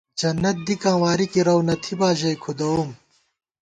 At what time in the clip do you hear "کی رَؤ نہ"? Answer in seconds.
1.31-1.75